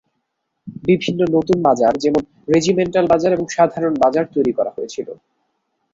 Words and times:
বিভিন্ন 0.87 1.21
নতুন 1.35 1.57
বাজার 1.67 1.93
যেমন 2.03 2.21
রেজিমেন্টাল 2.47 3.05
বাজার 3.07 3.31
এবং 3.33 3.45
সাধারণ 3.55 3.93
বাজার 4.03 4.25
তৈরি 4.33 4.51
করা 4.57 4.71
হয়েছিল। 4.75 5.07